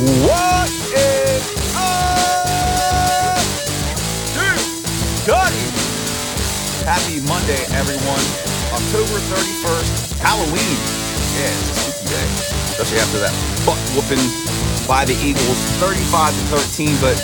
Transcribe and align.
What 0.00 0.72
is 0.96 1.44
up? 1.76 3.36
Dude, 4.32 4.64
Duddy. 5.28 5.66
Happy 6.88 7.20
Monday, 7.28 7.60
everyone. 7.76 8.24
October 8.72 9.20
31st, 9.28 10.16
Halloween. 10.24 10.80
Yeah, 11.36 11.52
it's 11.52 11.68
a 11.68 11.74
spooky 11.76 12.08
day, 12.16 12.24
especially 12.72 12.96
after 13.04 13.20
that 13.20 13.36
butt 13.68 13.76
whooping 13.92 14.24
by 14.88 15.04
the 15.04 15.12
Eagles, 15.20 15.60
35 15.84 16.32
to 16.32 16.64
13. 16.80 16.96
But 17.04 17.20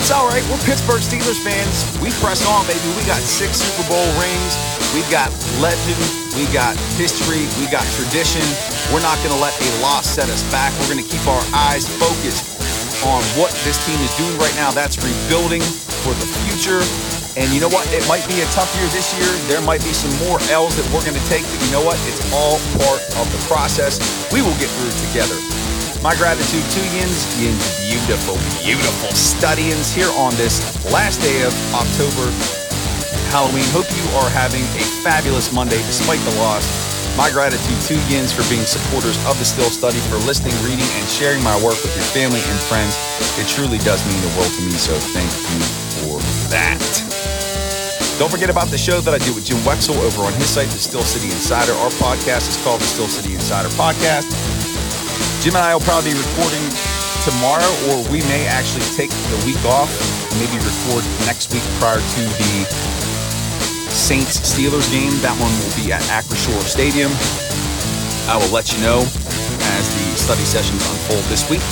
it's 0.00 0.08
all 0.08 0.24
right. 0.24 0.40
We're 0.48 0.64
Pittsburgh 0.64 1.04
Steelers 1.04 1.36
fans. 1.44 1.84
We 2.00 2.08
press 2.24 2.40
on, 2.48 2.64
baby. 2.64 2.88
We 2.96 3.04
got 3.04 3.20
six 3.20 3.60
Super 3.60 3.84
Bowl 3.84 4.08
rings. 4.16 4.56
We 4.96 5.04
got 5.12 5.28
legend. 5.60 6.00
We 6.40 6.48
got 6.56 6.72
history. 6.96 7.44
We 7.60 7.68
got 7.68 7.84
tradition. 8.00 8.40
We're 8.92 9.04
not 9.04 9.16
going 9.24 9.32
to 9.32 9.40
let 9.40 9.54
a 9.56 9.70
loss 9.80 10.04
set 10.04 10.28
us 10.28 10.44
back. 10.52 10.72
We're 10.80 10.92
going 10.92 11.04
to 11.04 11.08
keep 11.08 11.24
our 11.24 11.44
eyes 11.54 11.88
focused 11.88 12.44
on 13.04 13.22
what 13.40 13.52
this 13.64 13.80
team 13.84 13.96
is 14.00 14.12
doing 14.16 14.36
right 14.36 14.54
now. 14.56 14.70
That's 14.70 15.00
rebuilding 15.00 15.62
for 16.04 16.12
the 16.16 16.28
future. 16.48 16.84
And 17.34 17.50
you 17.50 17.58
know 17.58 17.72
what? 17.72 17.82
It 17.90 18.06
might 18.06 18.22
be 18.30 18.44
a 18.44 18.48
tough 18.54 18.70
year 18.78 18.86
this 18.94 19.10
year. 19.18 19.30
There 19.50 19.64
might 19.64 19.82
be 19.82 19.90
some 19.90 20.12
more 20.28 20.38
L's 20.52 20.76
that 20.78 20.86
we're 20.94 21.02
going 21.02 21.18
to 21.18 21.26
take, 21.26 21.42
but 21.42 21.58
you 21.64 21.70
know 21.74 21.82
what? 21.82 21.98
It's 22.06 22.22
all 22.30 22.60
part 22.78 23.02
of 23.18 23.26
the 23.34 23.40
process. 23.50 23.98
We 24.30 24.40
will 24.40 24.54
get 24.62 24.70
through 24.78 24.94
together. 25.10 25.34
My 26.04 26.14
gratitude 26.14 26.62
to 26.62 26.80
Yins, 26.94 27.24
Yins 27.40 27.64
beautiful, 27.88 28.36
beautiful 28.62 29.10
studyings 29.16 29.90
here 29.92 30.10
on 30.20 30.30
this 30.36 30.60
last 30.92 31.20
day 31.22 31.42
of 31.42 31.52
October 31.74 32.30
Halloween. 33.32 33.64
Hope 33.72 33.88
you 33.90 34.04
are 34.18 34.30
having 34.30 34.62
a 34.78 34.84
fabulous 35.02 35.52
Monday 35.52 35.78
despite 35.88 36.20
the 36.20 36.36
loss. 36.38 36.83
My 37.14 37.30
gratitude 37.30 37.78
to 37.86 37.94
Yins 38.10 38.34
for 38.34 38.42
being 38.50 38.66
supporters 38.66 39.14
of 39.30 39.38
the 39.38 39.46
Still 39.46 39.70
Study, 39.70 40.02
for 40.10 40.18
listening, 40.26 40.50
reading, 40.66 40.82
and 40.98 41.06
sharing 41.06 41.38
my 41.46 41.54
work 41.62 41.78
with 41.78 41.94
your 41.94 42.02
family 42.10 42.42
and 42.42 42.58
friends. 42.66 42.98
It 43.38 43.46
truly 43.46 43.78
does 43.86 44.02
mean 44.10 44.18
the 44.18 44.34
world 44.34 44.50
to 44.50 44.62
me, 44.66 44.74
so 44.74 44.90
thank 45.14 45.30
you 45.30 45.62
for 46.02 46.18
that. 46.50 46.82
Don't 48.18 48.34
forget 48.34 48.50
about 48.50 48.66
the 48.74 48.78
show 48.78 48.98
that 48.98 49.14
I 49.14 49.22
do 49.22 49.30
with 49.30 49.46
Jim 49.46 49.62
Wexell 49.62 49.94
over 49.94 50.26
on 50.26 50.34
his 50.34 50.50
site, 50.50 50.66
The 50.74 50.82
Steel 50.82 51.06
City 51.06 51.30
Insider. 51.30 51.70
Our 51.86 51.94
podcast 52.02 52.50
is 52.50 52.58
called 52.66 52.82
The 52.82 52.90
Steel 52.90 53.06
City 53.06 53.38
Insider 53.38 53.70
Podcast. 53.78 54.26
Jim 55.38 55.54
and 55.54 55.62
I 55.62 55.70
will 55.70 55.86
probably 55.86 56.10
be 56.10 56.18
recording 56.18 56.66
tomorrow, 57.22 57.70
or 57.94 58.02
we 58.10 58.26
may 58.26 58.50
actually 58.50 58.90
take 58.98 59.14
the 59.30 59.38
week 59.46 59.62
off, 59.62 59.86
and 60.34 60.42
maybe 60.42 60.58
record 60.58 61.06
next 61.30 61.54
week 61.54 61.62
prior 61.78 62.02
to 62.02 62.22
the 62.26 62.66
Saints 64.04 64.36
Steelers 64.44 64.84
game. 64.92 65.16
That 65.24 65.32
one 65.40 65.48
will 65.48 65.72
be 65.80 65.88
at 65.88 66.04
Acrisure 66.12 66.60
Stadium. 66.68 67.08
I 68.28 68.36
will 68.36 68.52
let 68.52 68.68
you 68.68 68.76
know 68.84 69.00
as 69.00 69.84
the 69.96 70.04
study 70.20 70.44
sessions 70.44 70.84
unfold 70.84 71.24
this 71.32 71.48
week. 71.48 71.64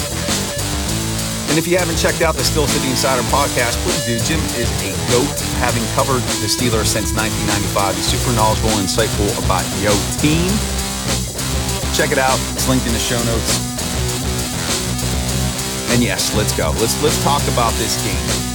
And 1.53 1.61
if 1.61 1.69
you 1.69 1.77
haven't 1.77 2.01
checked 2.01 2.25
out 2.25 2.33
the 2.33 2.41
Steel 2.41 2.65
City 2.65 2.89
Insider 2.89 3.21
podcast, 3.29 3.77
please 3.85 4.01
do. 4.09 4.17
Jim 4.25 4.41
is 4.57 4.73
a 4.81 4.97
GOAT, 5.13 5.29
having 5.61 5.85
covered 5.93 6.25
the 6.41 6.49
Steelers 6.49 6.89
since 6.89 7.13
1995. 7.13 8.01
He's 8.01 8.09
super 8.09 8.33
knowledgeable 8.33 8.73
and 8.81 8.89
insightful 8.89 9.29
about 9.45 9.69
your 9.85 9.93
team. 10.17 10.49
Check 11.93 12.17
it 12.17 12.21
out. 12.21 12.41
It's 12.57 12.65
linked 12.65 12.89
in 12.89 12.97
the 12.97 13.05
show 13.05 13.21
notes. 13.29 13.61
And 15.93 16.01
yes, 16.01 16.33
let's 16.33 16.57
go. 16.57 16.73
Let's 16.81 16.97
let's 17.05 17.21
talk 17.21 17.45
about 17.53 17.77
this 17.77 18.01
game. 18.01 18.52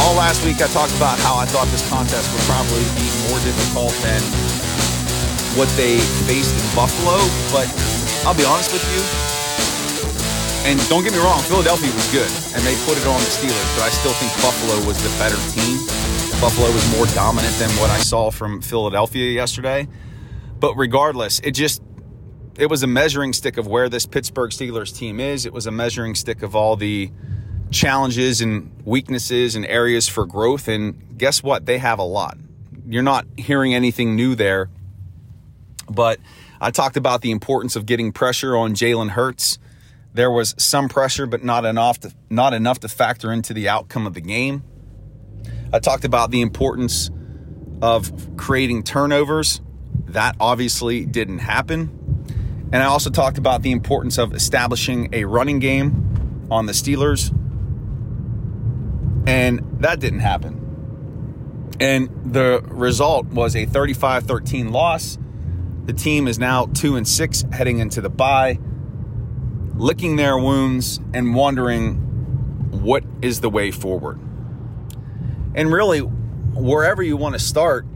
All 0.00 0.14
last 0.14 0.44
week 0.44 0.62
I 0.62 0.68
talked 0.72 0.94
about 0.96 1.18
how 1.20 1.36
I 1.36 1.44
thought 1.44 1.68
this 1.68 1.84
contest 1.88 2.32
would 2.32 2.46
probably 2.48 2.84
be 2.96 3.08
more 3.28 3.40
difficult 3.44 3.92
than 4.00 4.20
what 5.58 5.68
they 5.76 6.00
faced 6.24 6.56
in 6.56 6.68
Buffalo, 6.72 7.20
but 7.52 7.68
I'll 8.24 8.36
be 8.36 8.46
honest 8.46 8.72
with 8.72 8.84
you, 8.88 9.02
and 10.64 10.78
don't 10.88 11.02
get 11.02 11.12
me 11.12 11.18
wrong, 11.18 11.42
Philadelphia 11.42 11.90
was 11.92 12.06
good, 12.12 12.30
and 12.54 12.62
they 12.64 12.74
put 12.86 12.96
it 12.96 13.06
on 13.06 13.18
the 13.18 13.32
Steelers, 13.34 13.70
but 13.76 13.82
I 13.82 13.90
still 13.90 14.14
think 14.14 14.30
Buffalo 14.40 14.86
was 14.86 14.96
the 15.02 15.10
better 15.18 15.36
team. 15.50 15.76
Buffalo 16.40 16.70
was 16.70 16.96
more 16.96 17.06
dominant 17.14 17.54
than 17.58 17.68
what 17.80 17.90
I 17.90 17.98
saw 17.98 18.30
from 18.30 18.62
Philadelphia 18.62 19.30
yesterday. 19.30 19.88
But 20.58 20.74
regardless, 20.76 21.40
it 21.40 21.52
just 21.52 21.82
it 22.58 22.66
was 22.66 22.82
a 22.82 22.86
measuring 22.86 23.32
stick 23.32 23.56
of 23.56 23.66
where 23.66 23.88
this 23.88 24.06
Pittsburgh 24.06 24.50
Steelers 24.50 24.96
team 24.96 25.18
is. 25.18 25.46
It 25.46 25.52
was 25.52 25.66
a 25.66 25.72
measuring 25.72 26.14
stick 26.14 26.42
of 26.42 26.54
all 26.54 26.76
the 26.76 27.10
challenges 27.70 28.40
and 28.40 28.70
weaknesses 28.84 29.56
and 29.56 29.64
areas 29.66 30.08
for 30.08 30.26
growth. 30.26 30.68
And 30.68 31.18
guess 31.18 31.42
what? 31.42 31.66
They 31.66 31.78
have 31.78 31.98
a 31.98 32.04
lot. 32.04 32.36
You're 32.86 33.02
not 33.02 33.26
hearing 33.36 33.74
anything 33.74 34.16
new 34.16 34.34
there. 34.34 34.68
But 35.88 36.20
I 36.60 36.70
talked 36.70 36.96
about 36.96 37.22
the 37.22 37.30
importance 37.30 37.76
of 37.76 37.86
getting 37.86 38.12
pressure 38.12 38.56
on 38.56 38.74
Jalen 38.74 39.10
Hurts 39.10 39.58
there 40.14 40.30
was 40.30 40.54
some 40.58 40.88
pressure, 40.88 41.26
but 41.26 41.42
not 41.42 41.64
enough 41.64 42.00
to, 42.00 42.12
not 42.28 42.52
enough 42.52 42.80
to 42.80 42.88
factor 42.88 43.32
into 43.32 43.54
the 43.54 43.68
outcome 43.68 44.06
of 44.06 44.14
the 44.14 44.20
game. 44.20 44.62
I 45.72 45.78
talked 45.78 46.04
about 46.04 46.30
the 46.30 46.42
importance 46.42 47.10
of 47.80 48.36
creating 48.36 48.82
turnovers. 48.82 49.62
That 50.08 50.36
obviously 50.38 51.06
didn't 51.06 51.38
happen. 51.38 51.98
And 52.72 52.82
I 52.82 52.86
also 52.86 53.10
talked 53.10 53.38
about 53.38 53.62
the 53.62 53.72
importance 53.72 54.18
of 54.18 54.34
establishing 54.34 55.08
a 55.14 55.24
running 55.24 55.58
game 55.60 56.46
on 56.50 56.66
the 56.66 56.72
Steelers. 56.72 57.34
And 59.26 59.78
that 59.80 60.00
didn't 60.00 60.20
happen. 60.20 60.58
And 61.80 62.32
the 62.32 62.62
result 62.66 63.26
was 63.26 63.56
a 63.56 63.66
35 63.66 64.24
13 64.24 64.72
loss. 64.72 65.18
The 65.84 65.92
team 65.92 66.28
is 66.28 66.38
now 66.38 66.66
2 66.66 66.96
and 66.96 67.06
6 67.06 67.44
heading 67.52 67.78
into 67.78 68.00
the 68.00 68.10
bye 68.10 68.58
licking 69.74 70.16
their 70.16 70.38
wounds 70.38 71.00
and 71.12 71.34
wondering 71.34 71.96
what 72.70 73.04
is 73.20 73.40
the 73.40 73.50
way 73.50 73.70
forward. 73.70 74.18
And 75.54 75.72
really, 75.72 76.00
wherever 76.00 77.02
you 77.02 77.16
want 77.16 77.34
to 77.34 77.38
start, 77.38 77.86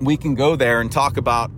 we 0.00 0.16
can 0.16 0.34
go 0.34 0.56
there 0.56 0.80
and 0.80 0.90
talk 0.90 1.16
about 1.16 1.50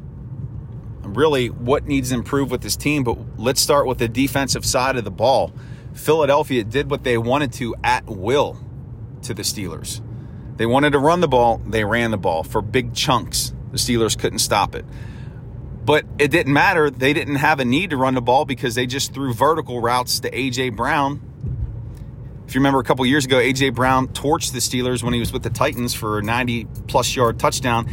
really 1.03 1.49
what 1.49 1.87
needs 1.87 2.11
to 2.11 2.15
improve 2.15 2.51
with 2.51 2.63
this 2.63 2.77
team. 2.77 3.05
But 3.05 3.19
let's 3.39 3.61
start 3.61 3.87
with 3.87 3.99
the 3.99 4.09
defensive 4.09 4.65
side 4.65 4.97
of 4.97 5.05
the 5.05 5.11
ball. 5.11 5.53
Philadelphia 5.95 6.65
did 6.65 6.91
what 6.91 7.05
they 7.05 7.17
wanted 7.17 7.53
to 7.55 7.75
at 7.83 8.07
will 8.07 8.59
to 9.23 9.33
the 9.33 9.43
Steelers. 9.43 10.03
They 10.57 10.67
wanted 10.67 10.91
to 10.91 10.99
run 10.99 11.21
the 11.21 11.29
ball, 11.29 11.59
they 11.67 11.85
ran 11.85 12.11
the 12.11 12.19
ball 12.19 12.43
for 12.43 12.61
big 12.61 12.95
chunks. 12.95 13.55
The 13.73 13.79
Steelers 13.79 14.19
couldn't 14.19 14.39
stop 14.39 14.75
it. 14.75 14.85
But 15.85 16.07
it 16.19 16.31
didn't 16.31 16.53
matter. 16.53 16.91
They 16.91 17.13
didn't 17.13 17.37
have 17.37 17.61
a 17.61 17.65
need 17.65 17.91
to 17.91 17.97
run 17.97 18.15
the 18.15 18.23
ball 18.23 18.45
because 18.45 18.75
they 18.75 18.87
just 18.87 19.13
threw 19.13 19.35
vertical 19.35 19.81
routes 19.81 20.21
to 20.21 20.39
A.J. 20.39 20.71
Brown. 20.71 21.21
If 22.47 22.55
you 22.55 22.61
remember 22.61 22.79
a 22.79 22.85
couple 22.85 23.05
years 23.05 23.25
ago, 23.25 23.39
A.J. 23.39 23.71
Brown 23.71 24.09
torched 24.09 24.53
the 24.53 24.61
Steelers 24.61 25.03
when 25.03 25.13
he 25.13 25.21
was 25.21 25.33
with 25.33 25.43
the 25.43 25.51
Titans 25.51 25.93
for 25.93 26.19
a 26.19 26.23
90 26.23 26.67
plus 26.87 27.15
yard 27.15 27.39
touchdown. 27.39 27.87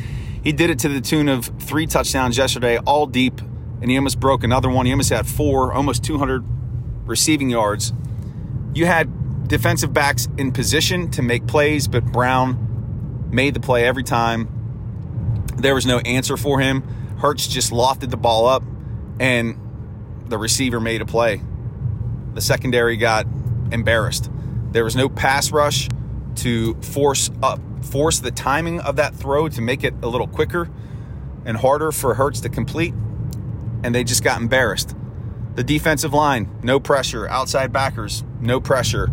He 0.44 0.51
did 0.51 0.69
it 0.69 0.79
to 0.79 0.89
the 0.89 1.01
tune 1.01 1.29
of 1.29 1.45
three 1.59 1.85
touchdowns 1.85 2.38
yesterday, 2.38 2.78
all 2.78 3.07
deep, 3.07 3.41
and 3.81 3.89
he 3.89 3.97
almost 3.97 4.19
broke 4.19 4.44
another 4.44 4.69
one. 4.69 4.85
He 4.85 4.91
almost 4.91 5.09
had 5.09 5.28
four, 5.28 5.73
almost 5.73 6.03
200 6.03 6.44
receiving 7.06 7.50
yards. 7.50 7.94
You 8.74 8.86
had 8.86 9.48
defensive 9.48 9.94
backs 9.94 10.27
in 10.38 10.51
position 10.51 11.12
to 11.12 11.21
make 11.21 11.45
plays, 11.48 11.88
but 11.88 12.06
Brown 12.06 13.30
made 13.31 13.53
the 13.53 13.59
play 13.59 13.86
every 13.86 14.03
time. 14.03 14.48
There 15.57 15.75
was 15.75 15.86
no 15.86 16.00
answer 16.00 16.38
for 16.38 16.59
him. 16.59 16.83
Hurts 17.18 17.48
just 17.48 17.71
lofted 17.71 18.09
the 18.09 18.18
ball 18.18 18.48
up, 18.48 18.63
and 19.19 19.57
the 20.27 20.38
receiver 20.38 20.80
made 20.80 21.01
a 21.01 21.06
play. 21.06 21.42
The 22.33 22.42
secondary 22.42 22.98
got 22.98 23.27
embarrassed. 23.71 24.30
There 24.71 24.83
was 24.83 24.95
no 24.95 25.09
pass 25.09 25.51
rush 25.51 25.89
to 26.38 26.75
force 26.75 27.30
up, 27.44 27.59
force 27.83 28.19
the 28.19 28.31
timing 28.31 28.80
of 28.80 28.95
that 28.95 29.13
throw 29.13 29.50
to 29.50 29.62
make 29.62 29.83
it 29.83 29.94
a 30.01 30.07
little 30.07 30.27
quicker 30.27 30.69
and 31.45 31.57
harder 31.57 31.92
for 31.92 32.13
Hurts 32.13 32.39
to 32.42 32.50
complete, 32.50 32.94
and 33.83 33.94
they 33.94 34.03
just 34.03 34.24
got 34.24 34.39
embarrassed. 34.39 34.95
The 35.56 35.63
defensive 35.63 36.13
line, 36.13 36.50
no 36.63 36.80
pressure. 36.80 37.27
Outside 37.27 37.74
backers, 37.74 38.24
no 38.39 38.62
pressure. 38.62 39.09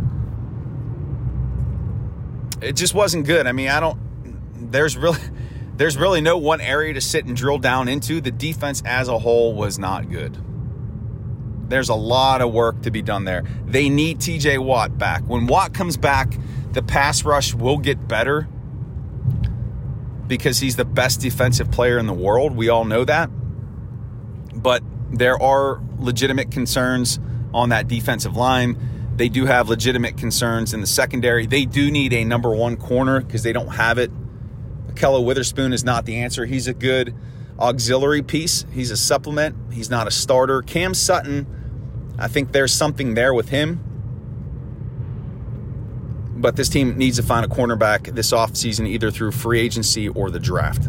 It 2.60 2.72
just 2.72 2.94
wasn't 2.94 3.26
good. 3.26 3.46
I 3.46 3.52
mean, 3.52 3.68
I 3.68 3.80
don't. 3.80 3.98
There's 4.70 4.96
really 4.96 5.20
there's 5.76 5.96
really 5.96 6.20
no 6.20 6.38
one 6.38 6.60
area 6.60 6.94
to 6.94 7.00
sit 7.00 7.24
and 7.24 7.36
drill 7.36 7.58
down 7.58 7.88
into. 7.88 8.20
The 8.20 8.30
defense 8.30 8.82
as 8.84 9.08
a 9.08 9.18
whole 9.18 9.54
was 9.54 9.78
not 9.78 10.10
good. 10.10 10.36
There's 11.68 11.88
a 11.88 11.94
lot 11.94 12.40
of 12.40 12.52
work 12.52 12.82
to 12.82 12.90
be 12.90 13.02
done 13.02 13.24
there. 13.24 13.44
They 13.66 13.88
need 13.88 14.18
TJ 14.18 14.58
Watt 14.58 14.96
back. 14.96 15.22
When 15.24 15.46
Watt 15.46 15.74
comes 15.74 15.96
back, 15.96 16.32
the 16.72 16.82
pass 16.82 17.24
rush 17.24 17.52
will 17.52 17.78
get 17.78 18.08
better 18.08 18.48
because 20.26 20.60
he's 20.60 20.76
the 20.76 20.84
best 20.84 21.20
defensive 21.20 21.70
player 21.70 21.98
in 21.98 22.06
the 22.06 22.14
world. 22.14 22.56
We 22.56 22.68
all 22.68 22.84
know 22.84 23.04
that. 23.04 23.28
But 24.54 24.82
there 25.10 25.40
are 25.40 25.80
legitimate 25.98 26.50
concerns 26.50 27.18
on 27.54 27.70
that 27.70 27.88
defensive 27.88 28.36
line. 28.36 28.76
They 29.16 29.28
do 29.28 29.46
have 29.46 29.68
legitimate 29.68 30.16
concerns 30.16 30.72
in 30.72 30.80
the 30.80 30.86
secondary. 30.86 31.46
They 31.46 31.64
do 31.64 31.90
need 31.90 32.12
a 32.12 32.24
number 32.24 32.54
one 32.54 32.76
corner 32.76 33.20
because 33.20 33.42
they 33.42 33.52
don't 33.52 33.74
have 33.74 33.98
it. 33.98 34.10
Ahkello 34.88 35.24
Witherspoon 35.24 35.72
is 35.72 35.84
not 35.84 36.04
the 36.04 36.16
answer. 36.16 36.44
He's 36.44 36.68
a 36.68 36.74
good 36.74 37.14
auxiliary 37.58 38.22
piece. 38.22 38.64
He's 38.72 38.90
a 38.90 38.96
supplement. 38.96 39.56
He's 39.72 39.90
not 39.90 40.06
a 40.06 40.10
starter. 40.10 40.62
Cam 40.62 40.94
Sutton, 40.94 41.46
I 42.18 42.28
think 42.28 42.52
there's 42.52 42.72
something 42.72 43.14
there 43.14 43.34
with 43.34 43.48
him. 43.48 43.84
But 46.36 46.54
this 46.54 46.68
team 46.68 46.96
needs 46.96 47.16
to 47.16 47.24
find 47.24 47.44
a 47.44 47.48
cornerback 47.48 48.14
this 48.14 48.30
offseason, 48.30 48.86
either 48.86 49.10
through 49.10 49.32
free 49.32 49.58
agency 49.58 50.08
or 50.08 50.30
the 50.30 50.38
draft. 50.38 50.88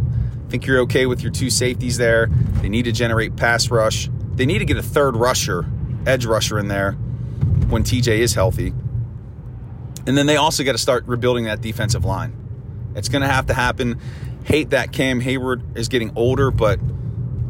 Think 0.50 0.66
you're 0.66 0.80
okay 0.82 1.06
with 1.06 1.22
your 1.22 1.32
two 1.32 1.52
safeties 1.52 1.98
there. 1.98 2.28
They 2.62 2.70
need 2.70 2.86
to 2.86 2.92
generate 2.92 3.36
pass 3.36 3.70
rush. 3.70 4.10
They 4.34 4.48
need 4.48 4.60
to 4.60 4.66
get 4.66 4.78
a 4.78 4.84
third 4.84 5.16
rusher, 5.16 5.66
edge 6.08 6.26
rusher 6.26 6.58
in 6.58 6.68
there 6.68 6.94
when 7.70 7.84
TJ 7.84 8.18
is 8.20 8.34
healthy. 8.34 8.74
And 10.08 10.18
then 10.18 10.26
they 10.26 10.38
also 10.38 10.64
got 10.64 10.72
to 10.72 10.80
start 10.80 11.06
rebuilding 11.06 11.44
that 11.46 11.62
defensive 11.62 12.04
line. 12.04 12.36
It's 12.96 13.10
going 13.10 13.22
to 13.22 13.28
have 13.28 13.46
to 13.48 13.54
happen. 13.54 14.02
Hate 14.44 14.72
that 14.72 14.92
Cam 14.92 15.20
Hayward 15.20 15.78
is 15.78 15.88
getting 15.88 16.12
older, 16.16 16.50
but 16.50 16.80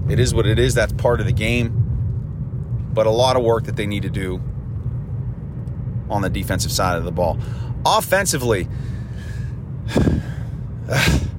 it 0.09 0.19
is 0.19 0.33
what 0.33 0.45
it 0.45 0.59
is. 0.59 0.75
That's 0.75 0.91
part 0.91 1.21
of 1.21 1.25
the 1.25 1.31
game. 1.31 2.89
But 2.93 3.07
a 3.07 3.11
lot 3.11 3.37
of 3.37 3.43
work 3.43 3.63
that 3.65 3.77
they 3.77 3.85
need 3.85 4.03
to 4.03 4.09
do 4.09 4.41
on 6.09 6.21
the 6.21 6.29
defensive 6.29 6.71
side 6.71 6.97
of 6.97 7.05
the 7.05 7.11
ball. 7.13 7.39
Offensively, 7.85 8.67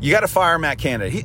you 0.00 0.12
got 0.12 0.20
to 0.20 0.28
fire 0.28 0.58
Matt 0.58 0.78
Canada. 0.78 1.10
He, 1.10 1.24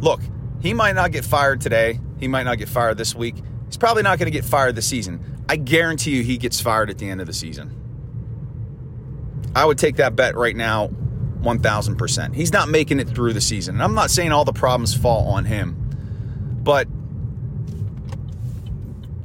look, 0.00 0.20
he 0.60 0.74
might 0.74 0.94
not 0.94 1.12
get 1.12 1.24
fired 1.24 1.60
today. 1.60 1.98
He 2.18 2.28
might 2.28 2.44
not 2.44 2.58
get 2.58 2.68
fired 2.68 2.98
this 2.98 3.14
week. 3.14 3.36
He's 3.66 3.76
probably 3.76 4.02
not 4.02 4.18
going 4.18 4.26
to 4.26 4.36
get 4.36 4.44
fired 4.44 4.74
this 4.74 4.86
season. 4.86 5.44
I 5.48 5.56
guarantee 5.56 6.16
you 6.16 6.22
he 6.22 6.38
gets 6.38 6.60
fired 6.60 6.90
at 6.90 6.98
the 6.98 7.08
end 7.08 7.20
of 7.20 7.26
the 7.26 7.32
season. 7.32 7.76
I 9.54 9.64
would 9.64 9.78
take 9.78 9.96
that 9.96 10.14
bet 10.16 10.36
right 10.36 10.54
now 10.54 10.88
1000%. 11.40 12.34
He's 12.34 12.52
not 12.52 12.68
making 12.68 13.00
it 13.00 13.08
through 13.08 13.32
the 13.32 13.40
season. 13.40 13.76
And 13.76 13.82
I'm 13.82 13.94
not 13.94 14.10
saying 14.10 14.32
all 14.32 14.44
the 14.44 14.52
problems 14.52 14.94
fall 14.94 15.28
on 15.28 15.44
him, 15.44 15.76
but 16.62 16.86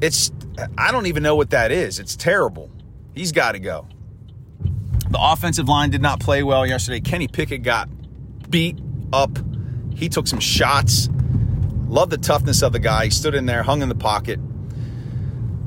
it's, 0.02 0.32
I 0.78 0.92
don't 0.92 1.08
even 1.08 1.24
know 1.24 1.36
what 1.36 1.50
that 1.52 1.72
is. 1.72 2.00
It's 2.00 2.16
terrible. 2.16 2.72
He's 3.14 3.32
got 3.32 3.52
to 3.52 3.60
go. 3.60 3.88
The 5.10 5.20
offensive 5.20 5.68
line 5.68 5.92
did 5.92 6.02
not 6.02 6.20
play 6.20 6.44
well 6.44 6.66
yesterday. 6.66 7.02
Kenny 7.02 7.28
Pickett 7.28 7.64
got 7.64 7.90
beat 8.50 8.80
up. 9.16 9.40
He 9.96 10.10
took 10.10 10.28
some 10.28 10.40
shots. 10.40 11.10
Love 11.88 12.10
the 12.10 12.18
toughness 12.18 12.62
of 12.62 12.74
the 12.74 12.80
guy. 12.80 13.06
He 13.06 13.12
stood 13.12 13.34
in 13.34 13.46
there, 13.46 13.64
hung 13.64 13.82
in 13.82 13.90
the 13.90 13.96
pocket. 13.96 14.40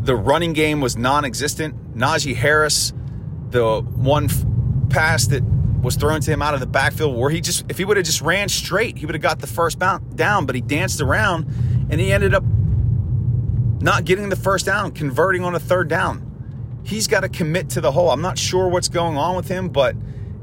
The 0.04 0.14
running 0.14 0.52
game 0.52 0.80
was 0.80 0.96
non 0.96 1.24
existent. 1.24 1.96
Najee 1.96 2.36
Harris, 2.36 2.92
the 3.50 3.80
one 3.80 4.26
f- 4.26 4.44
pass 4.90 5.26
that 5.28 5.42
was 5.82 5.96
thrown 5.96 6.20
to 6.20 6.30
him 6.30 6.42
out 6.42 6.54
of 6.54 6.60
the 6.60 6.66
backfield 6.66 7.16
where 7.16 7.30
he 7.30 7.40
just, 7.40 7.64
if 7.68 7.78
he 7.78 7.84
would 7.84 7.96
have 7.96 8.06
just 8.06 8.20
ran 8.20 8.48
straight, 8.48 8.98
he 8.98 9.06
would 9.06 9.14
have 9.14 9.22
got 9.22 9.38
the 9.38 9.46
first 9.46 9.78
down, 9.78 10.46
but 10.46 10.54
he 10.54 10.60
danced 10.60 11.00
around 11.00 11.44
and 11.90 12.00
he 12.00 12.12
ended 12.12 12.34
up 12.34 12.44
not 13.80 14.04
getting 14.04 14.28
the 14.28 14.36
first 14.36 14.66
down, 14.66 14.90
converting 14.90 15.44
on 15.44 15.54
a 15.54 15.60
third 15.60 15.88
down. 15.88 16.24
He's 16.84 17.06
got 17.06 17.20
to 17.20 17.28
commit 17.28 17.70
to 17.70 17.80
the 17.80 17.92
hole. 17.92 18.10
I'm 18.10 18.22
not 18.22 18.38
sure 18.38 18.68
what's 18.68 18.88
going 18.88 19.16
on 19.16 19.36
with 19.36 19.48
him, 19.48 19.68
but 19.68 19.94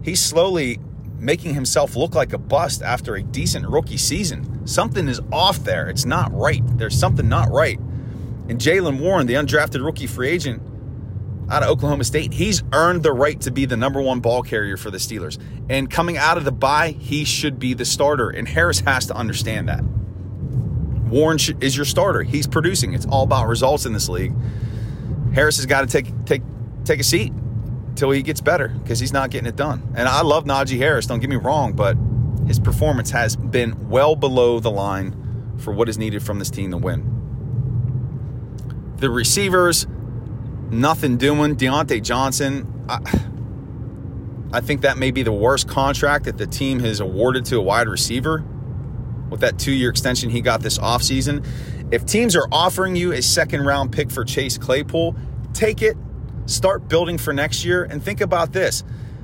he's 0.04 0.22
slowly 0.22 0.80
making 1.20 1.54
himself 1.54 1.96
look 1.96 2.16
like 2.16 2.34
a 2.34 2.38
bust 2.38 2.82
after 2.82 3.16
a 3.16 3.24
decent 3.24 3.68
rookie 3.68 3.98
season. 3.98 4.68
Something 4.68 5.08
is 5.08 5.22
off 5.32 5.60
there. 5.60 5.90
It's 5.90 6.06
not 6.06 6.34
right. 6.34 6.62
There's 6.78 6.98
something 6.98 7.28
not 7.28 7.50
right. 7.52 7.80
And 8.48 8.60
Jaylen 8.60 9.00
Warren, 9.00 9.28
the 9.28 9.36
undrafted 9.36 9.84
rookie 9.84 10.08
free 10.08 10.30
agent 10.30 10.62
out 11.50 11.64
of 11.64 11.70
Oklahoma 11.70 12.04
State, 12.04 12.34
he's 12.34 12.64
earned 12.74 13.04
the 13.04 13.14
right 13.14 13.40
to 13.42 13.52
be 13.52 13.66
the 13.66 13.78
number 13.78 14.02
one 14.02 14.20
ball 14.20 14.42
carrier 14.44 14.78
for 14.78 14.92
the 14.92 14.98
Steelers. 14.98 15.42
And 15.70 15.90
coming 15.90 16.18
out 16.18 16.38
of 16.38 16.46
the 16.46 16.52
bye, 16.52 16.92
he 16.92 17.24
should 17.24 17.60
be 17.60 17.74
the 17.74 17.86
starter. 17.86 18.30
And 18.30 18.48
Harris 18.48 18.80
has 18.82 19.08
to 19.08 19.16
understand 19.16 19.70
that. 19.70 19.84
Warren 21.10 21.38
is 21.62 21.76
your 21.76 21.86
starter. 21.86 22.24
He's 22.24 22.48
producing. 22.48 22.94
It's 22.94 23.06
all 23.06 23.24
about 23.24 23.48
results 23.48 23.86
in 23.86 23.94
this 23.94 24.10
league. 24.10 24.34
Harris 25.34 25.58
has 25.58 25.66
got 25.66 25.82
to 25.82 25.88
take 25.88 26.26
take 26.26 26.42
take 26.84 27.00
a 27.00 27.04
seat 27.04 27.32
until 27.96 28.12
he 28.12 28.22
gets 28.22 28.42
better 28.42 28.68
because 28.68 29.00
he's 29.00 29.14
not 29.14 29.30
getting 29.30 29.48
it 29.48 29.56
done. 29.56 29.82
And 29.96 30.06
I 30.06 30.22
love 30.22 30.44
Najee 30.44 30.78
Harris. 30.78 31.06
Don't 31.06 31.22
get 31.22 31.30
me 31.30 31.38
wrong, 31.38 31.72
but 31.72 31.96
his 32.46 32.60
performance 32.60 33.10
has 33.12 33.38
been 33.38 33.88
well 33.90 34.18
below 34.18 34.60
the 34.60 34.70
line 34.70 35.56
for 35.60 35.72
what 35.72 35.88
is 35.88 35.98
needed 35.98 36.22
from 36.22 36.38
this 36.38 36.50
team 36.50 36.72
to 36.72 36.78
win. 36.78 37.06
The 38.98 39.10
receivers, 39.10 39.88
nothing 40.70 41.16
doing. 41.16 41.56
Diontae 41.56 42.04
Johnson, 42.04 42.84
I, 42.90 43.00
I 44.52 44.60
think 44.60 44.82
that 44.82 44.98
may 44.98 45.12
be 45.12 45.24
the 45.24 45.32
worst 45.32 45.70
contract 45.70 46.26
that 46.26 46.38
the 46.38 46.48
team 46.48 46.82
has 46.82 47.00
awarded 47.00 47.46
to 47.46 47.56
a 47.60 47.62
wide 47.62 47.88
receiver 47.88 48.44
with 49.30 49.40
that 49.40 49.58
two 49.58 49.72
year 49.72 49.90
extension 49.90 50.30
he 50.30 50.42
got 50.42 50.60
this 50.60 50.78
offseason. 50.80 51.46
If 51.92 52.06
teams 52.06 52.36
are 52.36 52.48
offering 52.52 52.98
you 52.98 53.14
a 53.14 53.22
second 53.22 53.66
round 53.66 53.94
pick 53.94 54.12
for 54.12 54.26
Chase 54.26 54.58
Claypool, 54.58 55.16
take 55.54 55.82
it, 55.82 55.96
start 56.46 56.88
building 56.88 57.18
for 57.18 57.34
next 57.34 57.66
year, 57.66 57.84
and 57.84 58.04
think 58.04 58.22
about 58.22 58.54
this. 58.54 58.84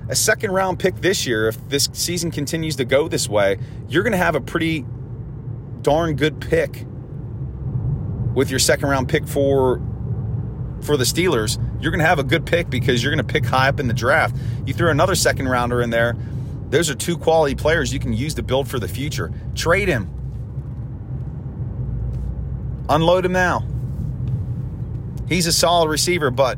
A 0.09 0.15
second 0.15 0.51
round 0.51 0.79
pick 0.79 0.95
this 0.97 1.25
year, 1.25 1.47
if 1.47 1.69
this 1.69 1.89
season 1.93 2.31
continues 2.31 2.75
to 2.77 2.85
go 2.85 3.07
this 3.07 3.29
way, 3.29 3.57
you're 3.87 4.03
going 4.03 4.11
to 4.11 4.17
have 4.17 4.35
a 4.35 4.41
pretty 4.41 4.85
darn 5.81 6.15
good 6.15 6.41
pick 6.41 6.85
with 8.33 8.49
your 8.49 8.59
second 8.59 8.89
round 8.89 9.09
pick 9.09 9.27
for 9.27 9.81
for 10.81 10.97
the 10.97 11.03
Steelers. 11.03 11.57
You're 11.81 11.91
going 11.91 11.99
to 11.99 12.05
have 12.05 12.19
a 12.19 12.23
good 12.23 12.45
pick 12.45 12.69
because 12.69 13.03
you're 13.03 13.13
going 13.13 13.25
to 13.25 13.33
pick 13.33 13.45
high 13.45 13.69
up 13.69 13.79
in 13.79 13.87
the 13.87 13.93
draft. 13.93 14.35
You 14.65 14.73
throw 14.73 14.89
another 14.89 15.15
second 15.15 15.47
rounder 15.47 15.81
in 15.81 15.91
there. 15.91 16.15
Those 16.69 16.89
are 16.89 16.95
two 16.95 17.17
quality 17.17 17.55
players 17.55 17.93
you 17.93 17.99
can 17.99 18.13
use 18.13 18.33
to 18.35 18.43
build 18.43 18.67
for 18.67 18.79
the 18.79 18.87
future. 18.87 19.31
Trade 19.55 19.87
him. 19.87 20.09
Unload 22.89 23.25
him 23.25 23.33
now. 23.33 23.65
He's 25.27 25.47
a 25.47 25.53
solid 25.53 25.89
receiver, 25.89 26.31
but 26.31 26.57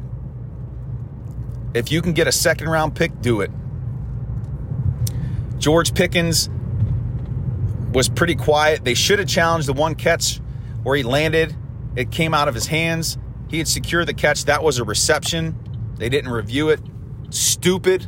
if 1.73 1.91
you 1.91 2.01
can 2.01 2.13
get 2.13 2.27
a 2.27 2.31
second 2.31 2.69
round 2.69 2.95
pick, 2.95 3.21
do 3.21 3.41
it. 3.41 3.51
George 5.57 5.93
Pickens 5.93 6.49
was 7.93 8.09
pretty 8.09 8.35
quiet. 8.35 8.83
They 8.83 8.93
should 8.93 9.19
have 9.19 9.27
challenged 9.27 9.67
the 9.67 9.73
one 9.73 9.95
catch 9.95 10.39
where 10.83 10.95
he 10.95 11.03
landed. 11.03 11.55
It 11.95 12.11
came 12.11 12.33
out 12.33 12.47
of 12.47 12.55
his 12.55 12.67
hands. 12.67 13.17
He 13.49 13.59
had 13.59 13.67
secured 13.67 14.07
the 14.07 14.13
catch. 14.13 14.45
That 14.45 14.63
was 14.63 14.79
a 14.79 14.83
reception. 14.83 15.57
They 15.97 16.09
didn't 16.09 16.31
review 16.31 16.69
it. 16.69 16.81
Stupid. 17.29 18.07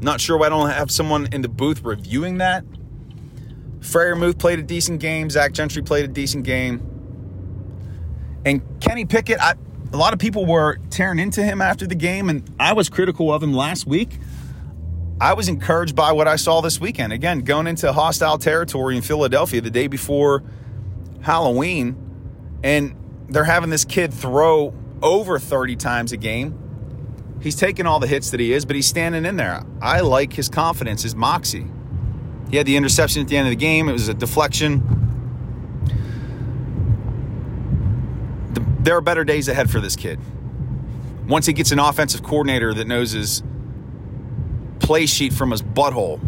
Not 0.00 0.20
sure 0.20 0.36
why 0.36 0.46
I 0.46 0.48
don't 0.50 0.68
have 0.68 0.90
someone 0.90 1.28
in 1.32 1.42
the 1.42 1.48
booth 1.48 1.82
reviewing 1.82 2.38
that. 2.38 2.64
Freiermuth 3.80 4.38
played 4.38 4.58
a 4.58 4.62
decent 4.62 5.00
game. 5.00 5.30
Zach 5.30 5.52
Gentry 5.52 5.82
played 5.82 6.04
a 6.04 6.08
decent 6.08 6.44
game. 6.44 6.88
And 8.44 8.62
Kenny 8.80 9.04
Pickett, 9.04 9.40
I, 9.40 9.54
a 9.92 9.96
lot 9.96 10.12
of 10.12 10.18
people 10.18 10.46
were 10.46 10.78
tearing 10.90 11.18
into 11.18 11.42
him 11.42 11.60
after 11.60 11.86
the 11.86 11.94
game, 11.94 12.28
and 12.28 12.48
I 12.58 12.72
was 12.72 12.88
critical 12.88 13.32
of 13.32 13.42
him 13.42 13.52
last 13.52 13.86
week. 13.86 14.18
I 15.20 15.34
was 15.34 15.48
encouraged 15.48 15.94
by 15.94 16.12
what 16.12 16.26
I 16.26 16.36
saw 16.36 16.60
this 16.62 16.80
weekend. 16.80 17.12
Again, 17.12 17.40
going 17.40 17.66
into 17.66 17.92
hostile 17.92 18.38
territory 18.38 18.96
in 18.96 19.02
Philadelphia 19.02 19.60
the 19.60 19.70
day 19.70 19.86
before 19.86 20.42
Halloween, 21.20 21.96
and 22.64 22.96
they're 23.28 23.44
having 23.44 23.70
this 23.70 23.84
kid 23.84 24.12
throw 24.12 24.74
over 25.02 25.38
30 25.38 25.76
times 25.76 26.12
a 26.12 26.16
game. 26.16 26.58
He's 27.40 27.56
taking 27.56 27.86
all 27.86 28.00
the 28.00 28.06
hits 28.06 28.30
that 28.30 28.40
he 28.40 28.52
is, 28.52 28.64
but 28.64 28.76
he's 28.76 28.86
standing 28.86 29.24
in 29.24 29.36
there. 29.36 29.64
I 29.80 30.00
like 30.00 30.32
his 30.32 30.48
confidence, 30.48 31.02
his 31.02 31.14
moxie. 31.14 31.66
He 32.50 32.56
had 32.56 32.66
the 32.66 32.76
interception 32.76 33.22
at 33.22 33.28
the 33.28 33.36
end 33.36 33.48
of 33.48 33.50
the 33.50 33.56
game. 33.56 33.88
It 33.88 33.92
was 33.92 34.08
a 34.08 34.14
deflection. 34.14 35.01
There 38.82 38.96
are 38.96 39.00
better 39.00 39.24
days 39.24 39.48
ahead 39.48 39.70
for 39.70 39.80
this 39.80 39.96
kid. 39.96 40.18
Once 41.28 41.46
he 41.46 41.52
gets 41.52 41.70
an 41.70 41.78
offensive 41.78 42.22
coordinator 42.22 42.74
that 42.74 42.86
knows 42.86 43.12
his 43.12 43.42
play 44.80 45.06
sheet 45.06 45.32
from 45.32 45.52
his 45.52 45.62
butthole. 45.62 46.20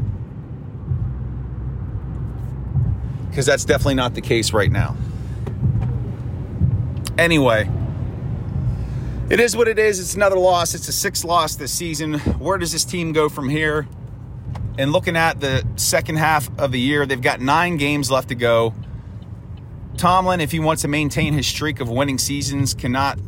Because 3.28 3.46
that's 3.46 3.64
definitely 3.64 3.96
not 3.96 4.14
the 4.14 4.20
case 4.20 4.52
right 4.52 4.70
now. 4.70 4.96
Anyway, 7.18 7.68
it 9.28 9.40
is 9.40 9.56
what 9.56 9.66
it 9.66 9.78
is. 9.78 9.98
It's 9.98 10.14
another 10.14 10.38
loss. 10.38 10.74
It's 10.74 10.88
a 10.88 10.92
sixth 10.92 11.24
loss 11.24 11.56
this 11.56 11.72
season. 11.72 12.20
Where 12.38 12.58
does 12.58 12.70
this 12.70 12.84
team 12.84 13.12
go 13.12 13.28
from 13.28 13.48
here? 13.48 13.88
And 14.78 14.92
looking 14.92 15.16
at 15.16 15.40
the 15.40 15.66
second 15.76 16.16
half 16.16 16.48
of 16.58 16.70
the 16.72 16.80
year, 16.80 17.06
they've 17.06 17.20
got 17.20 17.40
nine 17.40 17.76
games 17.76 18.10
left 18.10 18.28
to 18.28 18.34
go. 18.34 18.74
Tomlin, 19.96 20.40
if 20.40 20.50
he 20.50 20.58
wants 20.58 20.82
to 20.82 20.88
maintain 20.88 21.32
his 21.32 21.46
streak 21.46 21.80
of 21.80 21.88
winning 21.88 22.18
seasons, 22.18 22.74
cannot 22.74 23.18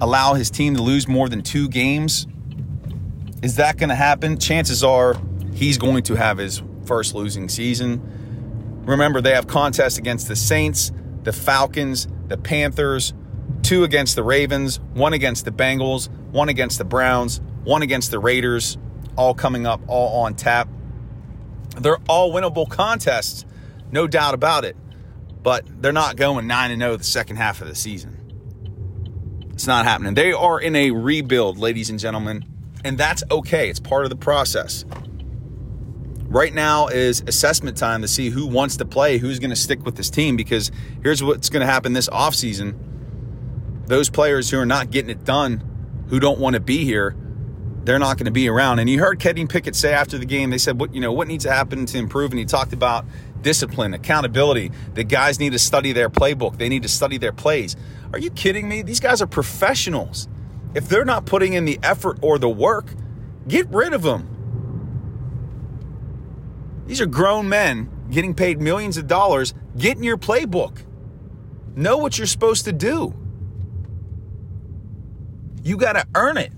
allow 0.00 0.34
his 0.34 0.50
team 0.50 0.76
to 0.76 0.82
lose 0.82 1.08
more 1.08 1.28
than 1.28 1.42
two 1.42 1.68
games. 1.68 2.26
Is 3.42 3.56
that 3.56 3.78
going 3.78 3.88
to 3.88 3.94
happen? 3.94 4.38
Chances 4.38 4.84
are 4.84 5.16
he's 5.54 5.78
going 5.78 6.02
to 6.04 6.14
have 6.14 6.38
his 6.38 6.62
first 6.84 7.14
losing 7.14 7.48
season. 7.48 8.82
Remember, 8.84 9.20
they 9.20 9.32
have 9.32 9.46
contests 9.46 9.98
against 9.98 10.28
the 10.28 10.36
Saints, 10.36 10.92
the 11.22 11.32
Falcons, 11.32 12.08
the 12.28 12.36
Panthers, 12.36 13.14
two 13.62 13.84
against 13.84 14.16
the 14.16 14.22
Ravens, 14.22 14.80
one 14.92 15.12
against 15.12 15.44
the 15.44 15.52
Bengals, 15.52 16.08
one 16.30 16.48
against 16.48 16.78
the 16.78 16.84
Browns, 16.84 17.40
one 17.64 17.82
against 17.82 18.10
the 18.10 18.18
Raiders, 18.18 18.76
all 19.16 19.34
coming 19.34 19.66
up, 19.66 19.80
all 19.86 20.24
on 20.24 20.34
tap. 20.34 20.68
They're 21.78 22.00
all 22.08 22.32
winnable 22.32 22.68
contests, 22.68 23.46
no 23.90 24.06
doubt 24.06 24.34
about 24.34 24.64
it 24.64 24.76
but 25.42 25.64
they're 25.82 25.92
not 25.92 26.16
going 26.16 26.46
9 26.46 26.78
0 26.78 26.96
the 26.96 27.04
second 27.04 27.36
half 27.36 27.60
of 27.60 27.68
the 27.68 27.74
season. 27.74 28.18
It's 29.52 29.66
not 29.66 29.84
happening. 29.84 30.14
They 30.14 30.32
are 30.32 30.58
in 30.58 30.74
a 30.74 30.90
rebuild, 30.90 31.58
ladies 31.58 31.90
and 31.90 31.98
gentlemen, 31.98 32.44
and 32.84 32.96
that's 32.98 33.22
okay. 33.30 33.68
It's 33.68 33.80
part 33.80 34.04
of 34.04 34.10
the 34.10 34.16
process. 34.16 34.84
Right 36.32 36.54
now 36.54 36.88
is 36.88 37.22
assessment 37.26 37.76
time 37.76 38.00
to 38.02 38.08
see 38.08 38.30
who 38.30 38.46
wants 38.46 38.76
to 38.78 38.86
play, 38.86 39.18
who's 39.18 39.38
going 39.38 39.50
to 39.50 39.56
stick 39.56 39.84
with 39.84 39.96
this 39.96 40.08
team, 40.08 40.36
because 40.36 40.70
here's 41.02 41.22
what's 41.22 41.50
going 41.50 41.60
to 41.60 41.70
happen 41.70 41.92
this 41.92 42.08
offseason. 42.08 42.74
Those 43.86 44.08
players 44.08 44.48
who 44.48 44.58
are 44.58 44.66
not 44.66 44.90
getting 44.90 45.10
it 45.10 45.24
done, 45.24 46.04
who 46.08 46.18
don't 46.18 46.38
want 46.38 46.54
to 46.54 46.60
be 46.60 46.84
here, 46.84 47.14
they're 47.84 47.98
not 47.98 48.16
going 48.16 48.26
to 48.26 48.32
be 48.32 48.48
around. 48.48 48.78
And 48.78 48.88
you 48.88 49.00
heard 49.00 49.18
Kenny 49.18 49.46
Pickett 49.46 49.74
say 49.74 49.92
after 49.92 50.16
the 50.16 50.24
game, 50.24 50.50
they 50.50 50.58
said, 50.58 50.80
"What 50.80 50.94
you 50.94 51.00
know, 51.00 51.12
what 51.12 51.28
needs 51.28 51.44
to 51.44 51.52
happen 51.52 51.84
to 51.86 51.98
improve?" 51.98 52.30
And 52.30 52.38
he 52.38 52.44
talked 52.44 52.72
about 52.72 53.04
discipline, 53.42 53.94
accountability. 53.94 54.70
The 54.94 55.04
guys 55.04 55.38
need 55.38 55.52
to 55.52 55.58
study 55.58 55.92
their 55.92 56.08
playbook. 56.08 56.58
They 56.58 56.68
need 56.68 56.82
to 56.82 56.88
study 56.88 57.18
their 57.18 57.32
plays. 57.32 57.76
Are 58.12 58.18
you 58.18 58.30
kidding 58.30 58.68
me? 58.68 58.82
These 58.82 59.00
guys 59.00 59.20
are 59.20 59.26
professionals. 59.26 60.28
If 60.74 60.88
they're 60.88 61.04
not 61.04 61.26
putting 61.26 61.52
in 61.52 61.64
the 61.64 61.78
effort 61.82 62.18
or 62.22 62.38
the 62.38 62.48
work, 62.48 62.86
get 63.48 63.68
rid 63.68 63.92
of 63.92 64.02
them. 64.02 64.28
These 66.86 67.00
are 67.00 67.06
grown 67.06 67.48
men 67.48 67.90
getting 68.10 68.34
paid 68.34 68.60
millions 68.60 68.96
of 68.96 69.06
dollars. 69.06 69.54
Get 69.76 69.96
in 69.96 70.02
your 70.02 70.18
playbook. 70.18 70.82
Know 71.74 71.98
what 71.98 72.18
you're 72.18 72.26
supposed 72.26 72.66
to 72.66 72.72
do. 72.72 73.14
You 75.64 75.76
got 75.76 75.94
to 75.94 76.06
earn 76.14 76.36
it. 76.36 76.52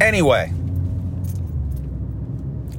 Anyway, 0.00 0.52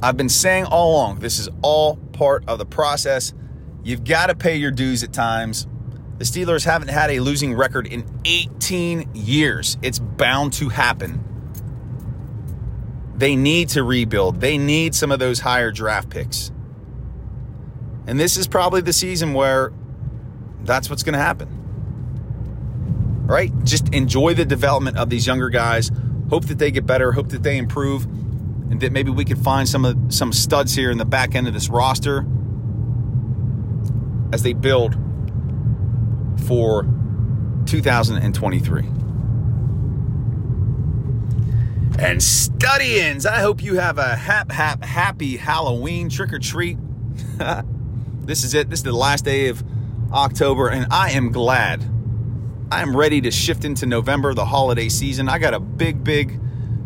I've 0.04 0.18
been 0.18 0.28
saying 0.28 0.66
all 0.66 0.92
along 0.92 1.20
this 1.20 1.38
is 1.38 1.48
all 1.62 1.96
part 1.96 2.44
of 2.46 2.58
the 2.58 2.66
process. 2.66 3.32
You've 3.82 4.04
got 4.04 4.26
to 4.26 4.34
pay 4.34 4.56
your 4.56 4.70
dues 4.70 5.02
at 5.02 5.14
times. 5.14 5.66
The 6.18 6.26
Steelers 6.26 6.62
haven't 6.62 6.88
had 6.88 7.10
a 7.10 7.20
losing 7.20 7.54
record 7.54 7.86
in 7.86 8.04
18 8.26 9.12
years. 9.14 9.78
It's 9.80 9.98
bound 9.98 10.52
to 10.54 10.68
happen. 10.68 11.24
They 13.16 13.34
need 13.34 13.70
to 13.70 13.82
rebuild, 13.82 14.42
they 14.42 14.58
need 14.58 14.94
some 14.94 15.10
of 15.10 15.20
those 15.20 15.40
higher 15.40 15.70
draft 15.70 16.10
picks. 16.10 16.52
And 18.06 18.20
this 18.20 18.36
is 18.36 18.46
probably 18.46 18.82
the 18.82 18.92
season 18.92 19.32
where 19.32 19.72
that's 20.64 20.90
what's 20.90 21.02
going 21.02 21.14
to 21.14 21.18
happen. 21.18 21.48
Right? 23.26 23.50
Just 23.64 23.88
enjoy 23.94 24.34
the 24.34 24.44
development 24.44 24.98
of 24.98 25.08
these 25.08 25.26
younger 25.26 25.48
guys. 25.48 25.90
Hope 26.28 26.44
that 26.44 26.58
they 26.58 26.70
get 26.70 26.84
better. 26.84 27.12
Hope 27.12 27.30
that 27.30 27.42
they 27.42 27.56
improve, 27.56 28.06
and 28.70 28.80
that 28.80 28.92
maybe 28.92 29.10
we 29.10 29.24
could 29.24 29.38
find 29.38 29.68
some 29.68 29.84
of 29.84 29.96
some 30.08 30.32
studs 30.32 30.74
here 30.74 30.90
in 30.90 30.98
the 30.98 31.04
back 31.04 31.34
end 31.34 31.46
of 31.46 31.54
this 31.54 31.68
roster 31.68 32.26
as 34.32 34.42
they 34.42 34.52
build 34.52 34.96
for 36.46 36.86
2023. 37.66 38.80
And 41.96 42.18
studyins, 42.18 43.24
I 43.24 43.40
hope 43.40 43.62
you 43.62 43.76
have 43.76 43.98
a 43.98 44.16
hap 44.16 44.50
hap 44.50 44.84
happy 44.84 45.36
Halloween 45.36 46.08
trick 46.08 46.32
or 46.32 46.38
treat. 46.38 46.76
this 48.20 48.42
is 48.42 48.54
it. 48.54 48.68
This 48.68 48.80
is 48.80 48.84
the 48.84 48.92
last 48.92 49.24
day 49.24 49.48
of 49.48 49.62
October, 50.12 50.68
and 50.68 50.86
I 50.90 51.12
am 51.12 51.30
glad 51.30 51.88
I'm 52.70 52.96
ready 52.96 53.20
to 53.20 53.30
shift 53.30 53.64
into 53.64 53.86
November, 53.86 54.34
the 54.34 54.44
holiday 54.44 54.88
season. 54.88 55.28
I 55.28 55.38
got 55.38 55.54
a 55.54 55.60
big, 55.60 56.02
big, 56.02 56.40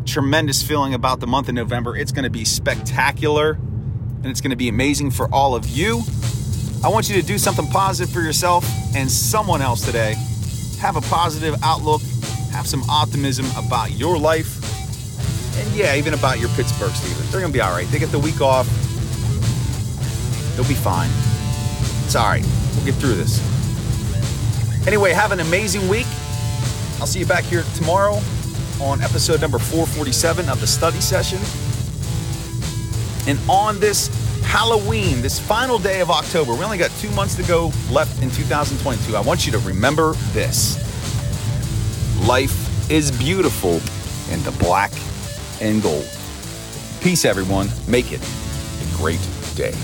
tremendous 0.08 0.62
feeling 0.62 0.94
about 0.94 1.20
the 1.20 1.26
month 1.26 1.48
of 1.48 1.54
November. 1.54 1.96
It's 1.96 2.12
going 2.12 2.24
to 2.24 2.30
be 2.30 2.44
spectacular 2.44 3.52
and 3.52 4.26
it's 4.26 4.40
going 4.40 4.50
to 4.50 4.56
be 4.56 4.68
amazing 4.68 5.10
for 5.10 5.32
all 5.32 5.54
of 5.54 5.68
you. 5.68 6.02
I 6.82 6.88
want 6.88 7.08
you 7.08 7.20
to 7.20 7.26
do 7.26 7.38
something 7.38 7.66
positive 7.68 8.12
for 8.12 8.20
yourself 8.20 8.66
and 8.96 9.10
someone 9.10 9.60
else 9.62 9.84
today. 9.84 10.14
Have 10.80 10.96
a 10.96 11.00
positive 11.02 11.54
outlook, 11.62 12.00
have 12.52 12.66
some 12.66 12.82
optimism 12.88 13.46
about 13.56 13.92
your 13.92 14.16
life, 14.18 14.56
and 15.58 15.76
yeah, 15.76 15.94
even 15.96 16.14
about 16.14 16.38
your 16.38 16.48
Pittsburgh 16.50 16.92
Steelers. 16.92 17.30
They're 17.30 17.40
going 17.40 17.52
to 17.52 17.56
be 17.56 17.60
all 17.60 17.72
right. 17.72 17.86
They 17.88 17.98
get 17.98 18.10
the 18.10 18.18
week 18.18 18.40
off, 18.40 18.66
they'll 20.56 20.68
be 20.68 20.74
fine. 20.74 21.10
It's 22.04 22.16
all 22.16 22.26
right. 22.26 22.44
We'll 22.76 22.86
get 22.86 22.94
through 22.94 23.14
this. 23.14 23.44
Anyway, 24.86 25.12
have 25.12 25.32
an 25.32 25.40
amazing 25.40 25.86
week. 25.88 26.06
I'll 27.00 27.06
see 27.06 27.18
you 27.18 27.26
back 27.26 27.44
here 27.44 27.64
tomorrow 27.76 28.20
on 28.80 29.00
episode 29.02 29.40
number 29.40 29.58
447 29.58 30.48
of 30.48 30.60
the 30.60 30.66
study 30.66 31.00
session. 31.00 31.38
And 33.28 33.38
on 33.48 33.78
this 33.80 34.08
Halloween, 34.44 35.20
this 35.20 35.38
final 35.38 35.78
day 35.78 36.00
of 36.00 36.10
October, 36.10 36.54
we 36.54 36.64
only 36.64 36.78
got 36.78 36.90
two 36.98 37.10
months 37.10 37.34
to 37.36 37.42
go 37.42 37.72
left 37.90 38.22
in 38.22 38.30
2022. 38.30 39.14
I 39.14 39.20
want 39.20 39.44
you 39.44 39.52
to 39.52 39.58
remember 39.58 40.14
this 40.32 40.76
life 42.26 42.90
is 42.90 43.10
beautiful 43.10 43.80
in 44.32 44.42
the 44.44 44.54
black 44.58 44.92
and 45.60 45.82
gold. 45.82 46.08
Peace, 47.00 47.24
everyone. 47.24 47.68
Make 47.86 48.12
it 48.12 48.20
a 48.20 48.96
great 48.96 49.20
day. 49.54 49.74